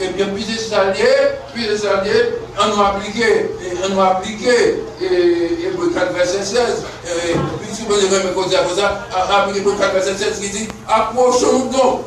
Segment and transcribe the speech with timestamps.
[0.00, 1.02] Et bien, puis c'est salé,
[1.52, 2.10] puis salé,
[2.56, 3.50] on a appliqué,
[3.90, 6.56] on a appliqué, et, pour 4 verset 16,
[7.04, 9.04] et puis si vous voulez me causer à ça,
[9.36, 12.02] appliqué pour 4 verset 16 qui dit, approchons-nous donc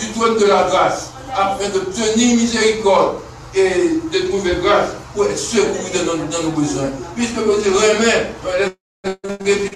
[0.00, 3.18] du trône de la grâce, afin de tenir miséricorde
[3.54, 6.90] et de trouver grâce pour être secouru dans, nos besoins.
[7.14, 8.32] Puisque vous remet
[9.44, 9.70] les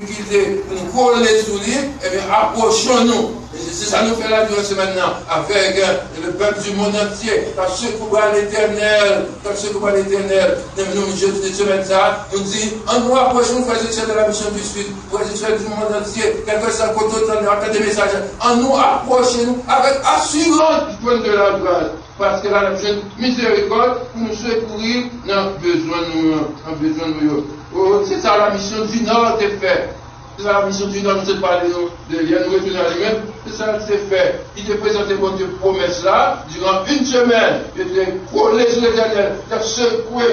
[0.00, 3.43] difficultés, nous collons les souliers, et bien approchons-nous
[3.74, 7.68] c'est ça nous fait la durée maintenant, avec euh, le peuple du monde entier, dans
[7.68, 10.58] ce à l'éternel, dans ce à l'éternel.
[10.94, 14.46] Nous, je de semaine ça, nous dit, en nous approchons, nous faisons de la mission
[14.52, 18.10] du Sud, faisons du monde entier, quel que soit côté, on des messages,
[18.40, 21.90] en nous approchons avec assurance du point de la grâce.
[22.16, 22.70] Parce que la
[23.18, 27.44] miséricorde pour nous secourir dans besoin nous, besoin nous.
[27.74, 29.96] Oh, c'est ça la mission du Nord est faite.
[30.36, 33.22] C'est la mission du Nord, nous parlé de lien, nous retourner à lui-même.
[33.46, 34.40] C'est ça qui s'est fait.
[34.56, 37.62] Il te présentait bon Dieu promesse là, durant une semaine.
[37.76, 40.24] Il était collé sur l'éternel, il a secoué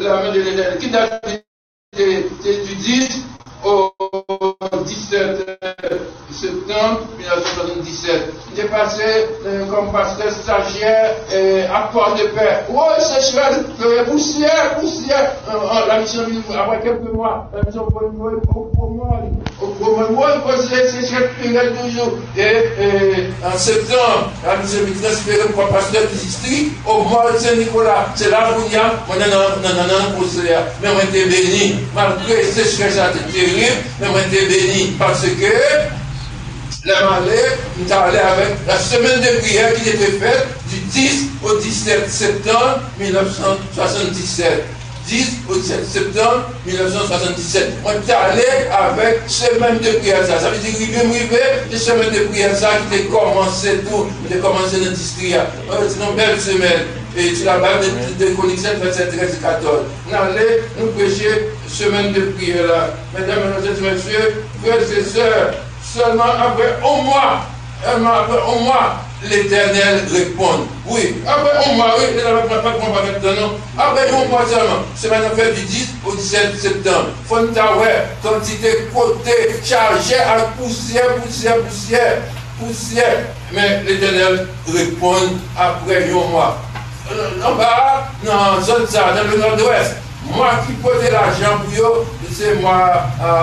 [0.00, 0.78] la main de l'éternel.
[0.78, 1.20] Qui t'a
[1.96, 3.26] du 10
[3.64, 3.92] au
[4.84, 5.60] 17
[6.32, 7.00] septembre?
[8.54, 8.56] 1977.
[8.56, 9.02] Il est passé
[9.46, 12.64] euh, comme pasteur stagiaire et accord de paix.
[12.72, 13.64] Oh, c'est chouette,
[14.06, 15.32] poussière, poussière.
[15.48, 16.22] Euh, la mission,
[16.56, 19.20] après quelques mois, la mission pour moi, pour moi,
[19.78, 22.12] pour moi, c'est cette période toujours.
[22.36, 28.06] Et, en septembre, la mission est transférée pour pasteur du district au mois de Saint-Nicolas.
[28.14, 30.58] C'est là où il y a, on a un conseiller.
[30.82, 33.00] Mais on était béni, malgré ces choses
[33.32, 36.03] terribles, mais on était béni parce que
[36.86, 42.10] nous sommes allés avec la semaine de prière qui était faite du 10 au 17
[42.10, 44.64] septembre 1977.
[45.06, 47.72] 10 au 17 septembre 1977.
[47.86, 50.38] On est allé avec semaine de prière ça.
[50.38, 51.40] Ça veut dire qu'il arrivé,
[51.72, 55.34] une semaine de prière ça qui a commencé tout, qui a commencé l'industrie.
[55.88, 56.84] C'est une belle semaine.
[57.16, 57.86] Et tu la base
[58.18, 59.84] de, de Connexion 27, 13 14.
[60.10, 62.90] On allait nous prêcher semaine de prière là.
[63.14, 65.54] Mesdames, Mesdames Messieurs, frères et sœurs,
[65.94, 67.46] Seulement après un mois,
[67.86, 70.66] après un mois, l'Éternel répond.
[70.88, 73.36] Oui, après un mois, oui, il pas de.
[73.78, 77.10] Après un mois seulement, c'est maintenant fait du 10 au 17 septembre.
[77.28, 77.90] Fontaoué,
[78.24, 82.22] quantité côté, chargé à poussière, poussière, poussière,
[82.58, 83.18] poussière.
[83.52, 85.14] Mais l'Éternel répond
[85.56, 86.58] après un mois.
[87.46, 89.94] En bas, dans zone ça, dans le nord-ouest,
[90.34, 92.06] moi qui posais l'argent pour eux,
[92.36, 93.34] c'est moi, euh,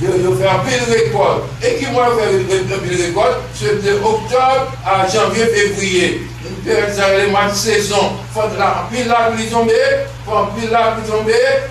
[0.00, 0.78] je, un pile.
[1.62, 6.22] Et qui moi fait un pile récolte, c'était octobre à janvier, février.
[6.64, 8.12] Période, c'est les de saison.
[8.28, 9.64] Il faut un pile là pour
[10.26, 10.96] faut un pile là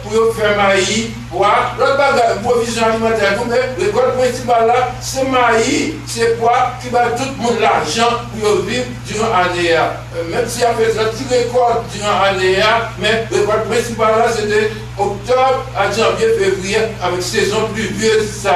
[0.03, 1.45] pour faire maïs, pour
[1.79, 3.37] l'autre bagage, provision alimentaire,
[3.77, 8.61] le récolte principal là, c'est maïs, c'est quoi qui va tout le monde l'argent pour
[8.65, 9.75] vivre durant l'année.
[9.75, 12.57] Euh, même si y a fait un petit récolte durant l'année,
[12.99, 18.47] mais le récolte principal là, c'était octobre à janvier, février, avec saison pluvieuse,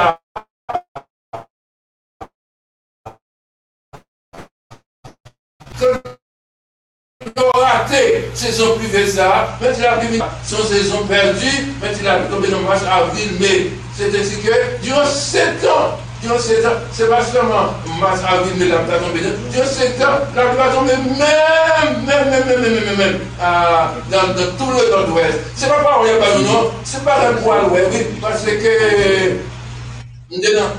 [7.54, 7.60] ça.
[7.60, 12.48] raté saison pluvieuse ça, mais il a pris son saison perdue, mais il a tombé
[12.50, 13.72] dans mars, avril, mai.
[13.98, 18.68] C'est ainsi que durant sept ans, durant sept ans, c'est pas seulement mars, avril, mai,
[18.68, 19.22] la va tomber.
[19.52, 24.52] Durant sept ans, la va tomber même, même, même, même, même, même, même, dans, dans,
[24.58, 25.40] tout le nord-ouest.
[25.56, 29.52] C'est pas par a pas nom, c'est pas dans le poil, oui, parce que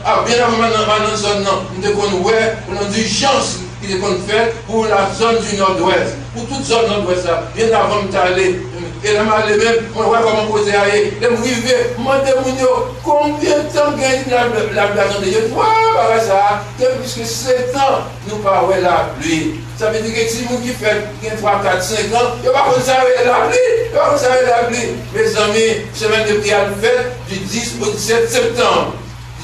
[0.05, 1.47] ah, bien avant dans zone,
[1.77, 6.47] nous devons ouais, on a d'urgence qui est fait pour la zone du nord-ouest, pour
[6.47, 8.61] toute zone nord-ouest, bien avant d'aller
[9.05, 11.11] et là, je même, je vois comment poser à eux.
[11.21, 15.51] Je me rive, je me combien de temps gagne la blague de Dieu.
[15.53, 19.55] Voilà ça, puisque 7 ans, nous parlons la pluie.
[19.77, 22.81] Ça veut dire que si vous qui fait 3, 4, 5 ans, il va pas
[22.81, 23.59] savoir la pluie.
[23.91, 24.89] Il va pas savoir la pluie.
[25.13, 28.93] Mes amis, semaine de prière faite du 10 au 17 septembre.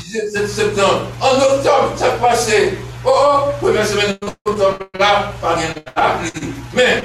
[0.06, 1.03] 17 septembre.
[1.20, 2.78] En octobre, ça passé.
[3.05, 4.16] Oh, oh, première semaine
[4.48, 6.52] d'octobre, là, pas rien la pluie.
[6.75, 7.02] Mais,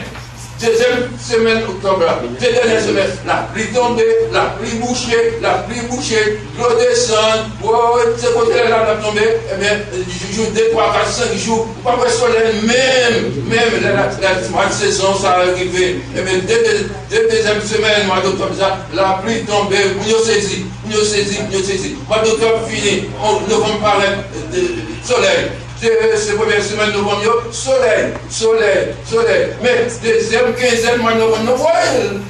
[0.64, 2.06] Deuxième semaine octobre,
[2.40, 7.98] deux dernières semaines, la pluie tombée, la pluie bouchée, la pluie bouchée, l'eau descend, oh,
[8.18, 9.20] ce côté-là, la tombé,
[9.52, 9.80] eh bien,
[10.32, 15.40] jour 2, 3, 4, 5 jours, pas le soleil, même, même la, la, saison, ça
[15.40, 16.00] arrivé.
[16.16, 21.04] Eh bien, deux, deux deuxième semaine, mois d'octobre, ça, la pluie tombée, nous saisi, nous
[21.04, 21.98] saisi, nous saisi.
[22.08, 24.08] Mois d'octobre fini, on, nous vont parler
[24.54, 24.60] de
[25.06, 25.50] soleil.
[25.90, 29.48] De ce premier semaine de novembre, soleil, soleil, soleil.
[29.62, 31.68] Mais deuxième quinzaine de novembre,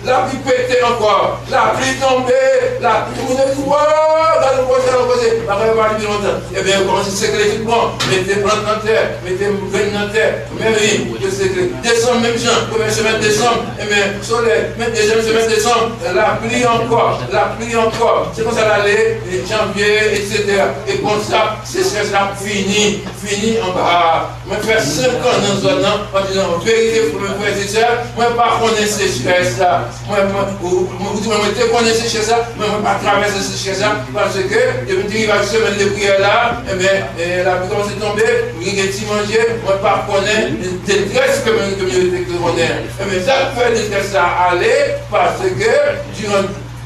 [0.06, 2.34] la pluie pété encore, la pluie tombée,
[2.82, 6.42] la pluie tombée, dans le prochain, dans le prochain, après avoir dit longtemps.
[6.58, 10.74] Eh bien, commencez à sécréter tout mettez plantes dans terre, mettez graines dans terre, mais
[10.80, 11.82] oui, je sécrète.
[11.84, 16.66] Décembre, même gens, première semaine décembre, eh bien, soleil, mais deuxième semaine décembre, la pluie
[16.66, 18.32] encore, la pluie encore.
[18.36, 20.42] C'est comme ça l'aller, janvier, etc.
[20.88, 24.30] Et comme ça, c'est ça fini, fini en bas.
[24.46, 28.26] Moi, faire 5 ans dans zone, en disant, vérité pour me faire c'est ça, moi,
[28.36, 29.88] pas ces ça.
[30.08, 30.18] Moi,
[30.62, 34.62] vous dites, moi, je connais ces ça, mais moi, pas traverser ces ça, parce que,
[34.88, 38.06] je me dis, il va semaine de prière là, et bien, la pluie commence à
[38.06, 38.32] tomber,
[38.62, 38.76] il
[39.08, 40.52] manger, moi, pas connaître
[40.86, 42.76] détresse que je communauté connaît.
[43.10, 45.74] Mais ça fait détresse à aller, parce que,
[46.20, 46.44] durant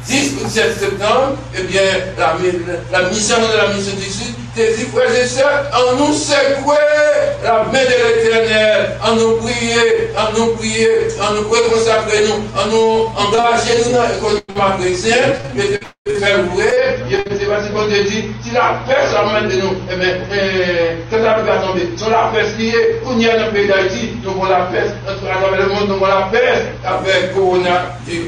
[0.08, 1.82] 10 ou 17 septembre, eh bien,
[2.18, 2.36] la,
[2.92, 6.76] la mission de la mission du Sud, tes frères et sœurs, en nous secouer
[7.44, 10.90] la main de l'éternel, en nous prier, en nous prier,
[11.22, 15.18] en nous consacrer nous, en nous engager nous dans l'économie chrétien,
[15.56, 19.50] mais de faire vrai, je ne sais pas si te dit, si la paix s'amène
[19.50, 20.16] de nous, eh bien,
[21.12, 23.52] quand la paix va tomber, sur la paix qui est, on y a dans le
[23.52, 27.34] pays d'Haïti, nous avons la paix, à travers le monde, nous avons la paix avec
[27.34, 28.20] Corona, et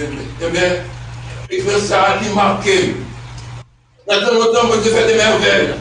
[0.00, 0.76] eh bien,
[1.50, 2.68] il faut ça qui marque.
[4.06, 5.74] Dans le temps, vous faire des merveilles.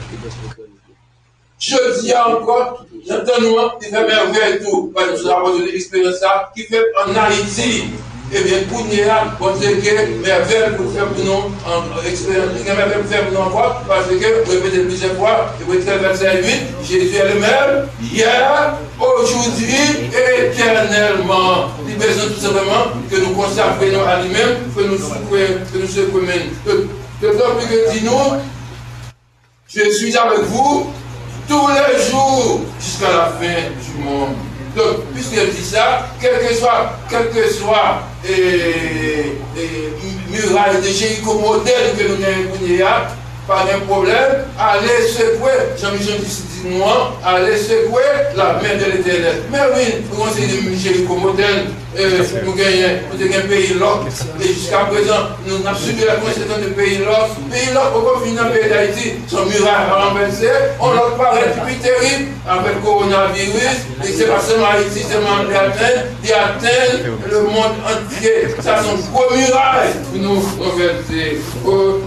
[1.60, 4.92] Je dis encore, j'entends nous, il fait merveilles tout.
[4.94, 6.20] Parce que je avons une expérience
[6.56, 7.86] qui fait en Haïti.
[8.30, 8.92] Eh bien, pour nous,
[9.40, 11.32] on sait que merveille pour faire pour nous,
[11.66, 16.54] en expérience, nous parce que, vous répétez plusieurs fois, et vous êtes verset 8,
[16.84, 20.10] Jésus est le même, hier, aujourd'hui,
[20.40, 21.70] éternellement.
[21.88, 26.88] Il besoin tout simplement que nous consacrions à lui-même, que nous que nous secouions.
[27.22, 28.42] De plus que dis-nous,
[29.70, 30.92] je suis avec vous
[31.48, 34.47] tous les jours jusqu'à la fin du monde.
[35.28, 39.94] Puisqu'elle dit ça, quel que soit, quel que soit et, et,
[40.30, 43.08] muraille de Jéricho modèle que nous avons,
[43.48, 45.52] pas de problème, allez secouer,
[45.82, 48.02] Jean-Michel dit moi, allez secouer
[48.36, 49.44] la main de l'éternel.
[49.52, 51.16] Mais oui, nous avons de Jéricho
[52.00, 54.00] euh, nous gagnons un pays là,
[54.42, 57.28] et jusqu'à présent, nous avons subi la conséquence de pays là.
[57.52, 60.50] Pays là, pourquoi finir dans le pays d'Haïti, son muraille renversé,
[60.80, 65.50] on leur paraît plus terrible avec le coronavirus, et c'est pas seulement Haïti, c'est même
[65.50, 68.48] d'Athènes, d'Athènes, le monde entier.
[68.62, 71.40] Ça sont gros murailles pour nous renverser.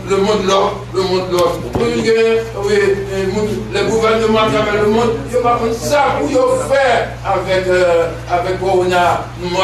[0.09, 1.21] Le monde là, le monde.
[1.81, 2.05] Oui,
[3.73, 8.09] le gouvernement à travers le monde, il n'y a pas ça pour faire avec, euh,
[8.31, 9.25] avec Corona.
[9.41, 9.57] Nous nous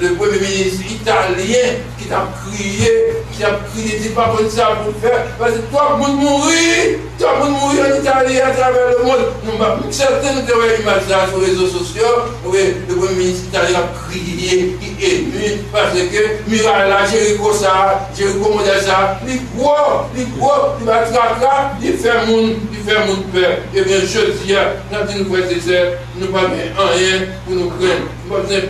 [0.00, 2.90] le premier ministre italien qui a crié,
[3.32, 7.34] qui a crié, dit pas comme ça pour faire, parce que toi, vous mourir, toi,
[7.40, 9.18] vous mourir en Italie à travers le monde.
[9.44, 12.06] Nous, certains nous sur les réseaux sociaux,
[12.44, 18.08] le premier ministre italien a crié, qui est ému, parce que Miracle là, Jéricho ça,
[18.16, 21.46] Jéricho modèle ça, il croit, il croit, il va traquer,
[21.82, 22.94] il fait mon, il fait
[23.32, 23.58] peur.
[23.74, 24.54] Eh bien, je dis,
[24.90, 28.62] nous, nous, frères et sœurs, nous pas rien pour nous craindre bon Dieu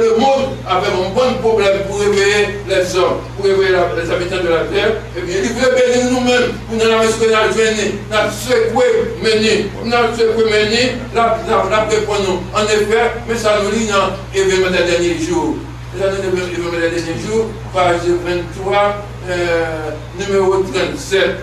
[0.00, 4.48] le monde avec un bon problème pour réveiller les hommes, pour réveiller les habitants de
[4.48, 4.92] la terre.
[5.16, 8.84] Et bien, il veut bénir nous-mêmes pour nous ce que nous avons secoué,
[9.22, 9.66] mené.
[9.84, 10.92] Nous avons secoué, mené.
[11.14, 12.40] La nous.
[12.54, 15.56] En effet, mais ça nous lit dans l'événement des derniers jours.
[15.96, 18.96] L'événement des derniers jours, page 23,
[19.28, 21.36] euh, numéro 37.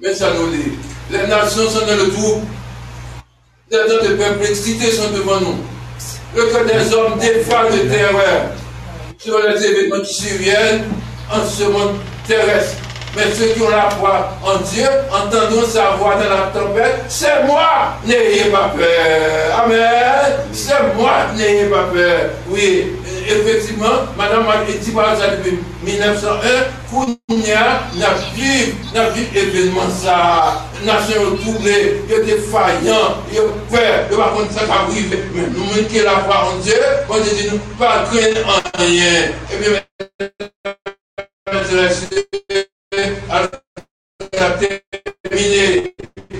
[0.00, 0.72] Mais ça nous lit.
[1.10, 2.42] Les nations sont dans le trou
[3.70, 5.56] des temps de perplexité sont devant nous.
[6.36, 8.50] Le cœur des hommes défend de terreur
[9.18, 10.84] sur les événements qui surviennent
[11.32, 12.76] en ce monde terrestre.
[13.16, 17.44] Mais ceux qui ont la foi en Dieu, entendons sa voix dans la tempête, c'est
[17.46, 19.64] moi, n'ayez pas peur.
[19.64, 20.03] Amen.
[20.54, 22.30] C'est moi, n'ayez pas peur.
[22.48, 22.92] Oui,
[23.26, 26.38] effectivement, Madame dit par ça depuis 1901,
[26.88, 34.06] Kounia n'a vu, n'a vu événement ça, nation troublée, il est défaillant, il est peur,
[34.12, 35.18] il va contre ça arrive.
[35.34, 36.80] Mais nous, nous la foi en Dieu,
[37.10, 39.32] on dit nous pas craindre en rien.
[45.20, 45.94] Terminé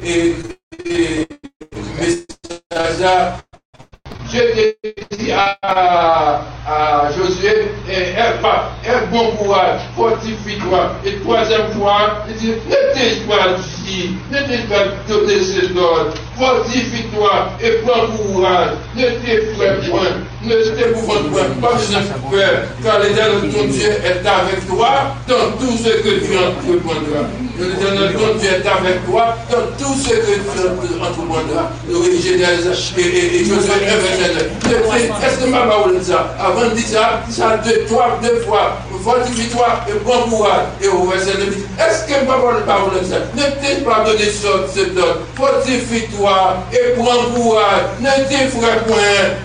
[0.05, 0.35] et,
[4.35, 6.41] je dit à,
[7.17, 10.93] Josué, aie, bon courage, fortifie-toi.
[11.05, 16.15] Et troisième fois, il dit, ne pas dit, ne t'es pas donné ces ordres.
[16.39, 18.71] Fortifie-toi et prends courage.
[18.97, 24.67] Ne t'effraie point, ne t'épouvante point, pas de peur, car l'éternel ton Dieu est avec
[24.67, 27.29] toi dans tout ce que tu entreprendras.
[27.59, 31.71] L'éternel ton Dieu est avec toi dans tout ce que tu entreprendras.
[31.89, 32.67] Oui, Genèse
[32.99, 35.25] et, Josué 1, verset 9.
[35.25, 38.79] Est-ce que ma parole ça Avant de dire ça, ça deux, trois, deux fois.
[39.05, 40.67] Fortifie-toi et prends courage.
[40.83, 42.35] Et au verset 9, est-ce que ma
[42.65, 43.17] parole dit ça?
[43.37, 45.19] Ne t'ai pas donné ce donne.
[45.37, 47.83] Fortifie-toi et prends courage?
[48.01, 48.97] Ne t'effraie point?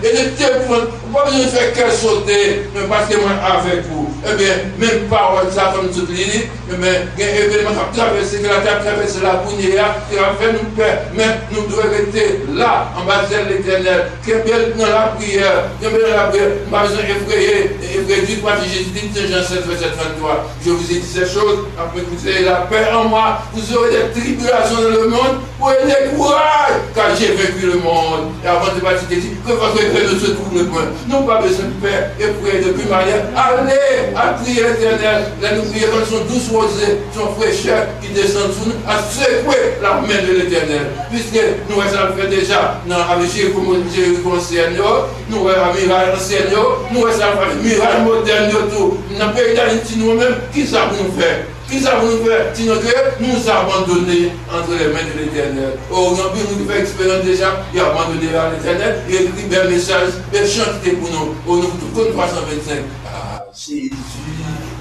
[0.02, 4.08] Et ne t'effraie pas besoin de faire qu'elle sauter, mais parce que moi avec vous.
[4.24, 7.70] Eh bien, même parole, ça comme tout dit, eh bien, il y a un événement
[7.92, 11.62] qui a traversé, qui a traversé la bougnée, qui a fait nous peur, mais nous
[11.66, 16.16] devons rester là, en bas de l'éternel, qui est dans la prière, qui est dans
[16.16, 20.46] la prière, pas besoin d'effrayer, effrayer du quoi Jésus dit, Jean 7, verset 33.
[20.64, 23.76] Je vous ai dit ces choses, après que vous ayez la paix en moi, vous
[23.76, 28.30] aurez des tribulations dans le monde, prenez courage, car j'ai vécu le monde.
[28.44, 30.86] Et avant de partir, que votre cœur ne se trouble point.
[31.08, 33.26] Non pas besoin de faire et prier depuis manière.
[33.34, 35.24] Allez à prier l'éternel.
[35.42, 39.82] Là, nous prions quand sont douces rosées, sont fraîcheurs qui descendent sur nous, à secouer
[39.82, 40.86] la main de l'éternel.
[41.10, 47.18] Puisque nous avons fait déjà dans avec Jéricho Seigneur, nous avons miracle Seigneur, nous avons
[47.18, 51.44] fait miracle moderne le pays d'Haïti nous-mêmes, qui ça nous faire?
[51.68, 52.46] Qui ça nous faire?
[52.52, 55.72] Sinon que nous abandonner entre les mains de l'éternel.
[55.90, 59.60] Oh, on a nous fait expérience déjà, il a abandonné à l'éternel, il a écrit
[59.60, 61.34] un message, il chanté pour nous.
[61.46, 62.78] Oh, nous, tout comme 325.
[63.06, 63.90] Ah, Jésus,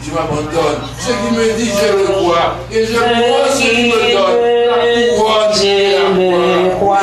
[0.03, 0.81] je m'abandonne.
[0.99, 2.55] Ce qui me dit, je le crois.
[2.71, 4.39] Et je crois ce qui me donne.
[4.69, 6.99] La couronne Je le crois.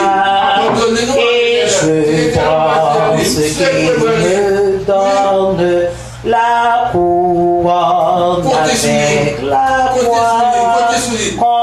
[0.57, 2.27] Abandonnez-nous à Et l'éternel.
[2.27, 5.87] je crois ce qu'il me donne
[6.27, 11.56] la couronne avec la Comptez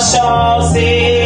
[0.00, 1.23] shall see.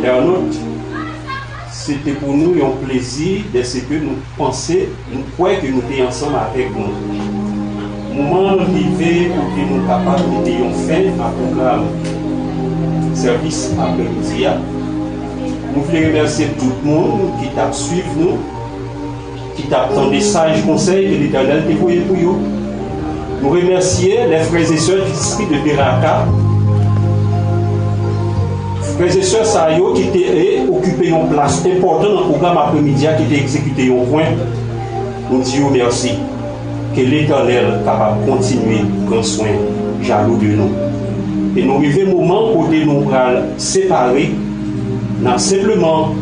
[0.00, 0.56] Internautes,
[1.70, 4.76] c'était pour nous un plaisir de ce que nous pensions,
[5.12, 8.14] nous croyons que nous étions ensemble avec nous.
[8.14, 11.84] Moment arrivé pour que nous capables de mettre fin à programme
[13.14, 14.46] service après-midi.
[15.74, 18.38] Nous voulons remercier tout le monde qui t'a suivi nous,
[19.56, 22.36] qui t'a des sages conseils de l'éternel pour nous.
[23.42, 26.26] Nous remercions les frères et sœurs du district de Beraka,
[29.00, 33.22] frères et sœurs Sayo qui étaient occupé une place importante dans le programme après-midi qui
[33.34, 34.24] était exécuté au point.
[35.30, 36.10] Nous disons merci.
[36.94, 39.46] Que l'éternel capable de continuer prendre soin
[40.02, 40.70] jaloux de nous.
[41.56, 44.32] Et nous vivons un moment où nous allons séparer,
[45.20, 46.12] nous simplement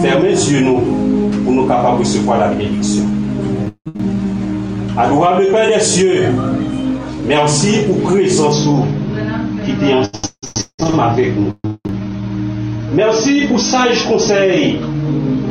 [0.00, 0.80] fermer les yeux nous
[1.44, 3.02] pour nous capables de recevoir la bénédiction.
[4.96, 6.26] Adorable Père des cieux,
[7.26, 8.68] merci pour présence
[9.64, 10.31] qui était ensemble
[11.00, 11.52] avec nous.
[12.94, 14.78] Merci pour sage conseil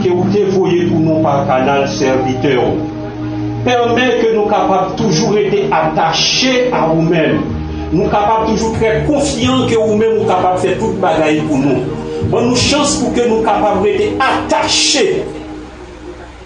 [0.03, 2.63] que vous dévoyez pour nous par canal serviteur.
[3.65, 7.41] Permet que nous capables toujours été attachés à vous-mêmes.
[7.91, 11.83] Nous capables toujours très confiants que vous-même nous capables de faire toute bagaille pour nous.
[12.29, 15.23] Bon, nous chance pour que nous capables d'être attachés.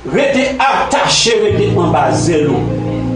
[0.05, 2.59] Rete atache, rete anbaze nou.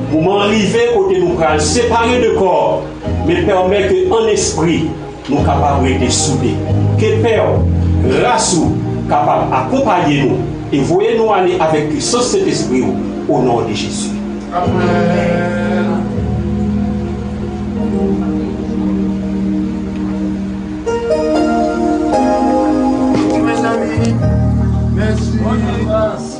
[0.10, 2.80] Mouman rive kote nou pral, separe de kor,
[3.28, 4.80] men permè ke an espri
[5.29, 6.55] nous capables de soudés.
[6.98, 7.45] Que Père,
[8.05, 8.57] grâce
[9.07, 10.38] capable d'accompagner nous
[10.71, 12.83] et voyez nous aller avec Christ cet esprit
[13.27, 14.09] au nom de Jésus.
[14.53, 16.03] Amen.
[23.45, 24.15] Mes amis,
[24.95, 26.38] merci.